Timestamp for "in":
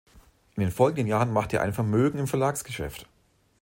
0.55-0.61